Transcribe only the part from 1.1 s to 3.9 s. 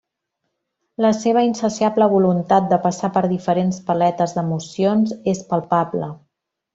seva insaciable voluntat de passar per diferents